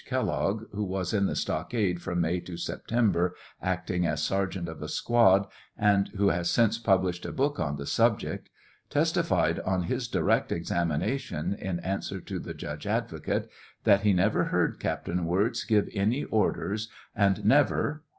[0.03, 4.87] Kellogg, who was in the stockade from May to September, acting as sergeant of a
[4.87, 5.45] squad,
[5.77, 8.49] and who has since published a book on the subject,
[8.89, 13.47] testified on his direct examination, in answer to the judge advocate,
[13.83, 18.03] that he never heard Captain Wirz give any orders and never (p.